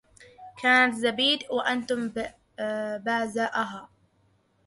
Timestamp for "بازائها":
2.99-3.89